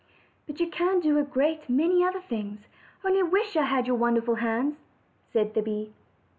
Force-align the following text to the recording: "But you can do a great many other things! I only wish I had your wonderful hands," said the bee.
"But 0.47 0.59
you 0.59 0.65
can 0.65 0.99
do 0.99 1.19
a 1.19 1.23
great 1.23 1.69
many 1.69 2.03
other 2.03 2.21
things! 2.21 2.61
I 3.03 3.09
only 3.09 3.21
wish 3.21 3.55
I 3.55 3.65
had 3.65 3.85
your 3.85 3.97
wonderful 3.97 4.33
hands," 4.41 4.77
said 5.31 5.53
the 5.53 5.61
bee. 5.61 5.93